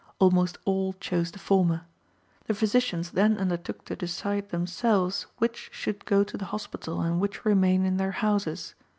[0.17, 1.81] Almost all chose the former.
[2.47, 7.45] The physicians then undertook to decide themselves which should go to the hospital and which
[7.45, 8.73] remain in their houses.